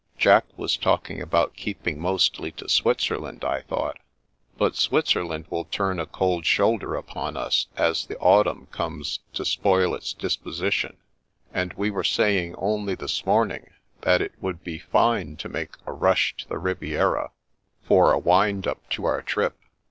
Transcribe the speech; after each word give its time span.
Jack 0.17 0.45
was 0.57 0.77
talking 0.77 1.21
about 1.21 1.53
keeping 1.55 1.99
mostly 1.99 2.51
to 2.53 2.67
Switzerland, 2.67 3.45
I 3.45 3.61
thought."" 3.61 3.99
But 4.57 4.75
Switzerland 4.75 5.45
will 5.51 5.65
turn 5.65 5.99
a 5.99 6.07
cold 6.07 6.43
shoulder 6.43 6.95
upon 6.95 7.37
us, 7.37 7.67
as 7.77 8.07
the 8.07 8.17
autumn 8.17 8.65
comes 8.71 9.19
to 9.33 9.45
spoil 9.45 9.93
its 9.93 10.13
disposition, 10.13 10.97
and 11.53 11.73
we 11.73 11.91
were 11.91 12.03
saying 12.03 12.55
only 12.57 12.95
this 12.95 13.27
morning 13.27 13.69
that 14.01 14.23
it 14.23 14.33
would 14.41 14.63
be 14.63 14.79
fine 14.79 15.35
to 15.35 15.49
make 15.49 15.73
a 15.85 15.91
rush 15.93 16.33
to 16.39 16.49
the 16.49 16.57
Riviera, 16.57 17.29
for 17.83 18.11
a 18.11 18.17
wind 18.17 18.65
up 18.65 18.89
to 18.89 19.05
our 19.05 19.21
trip." 19.21 19.55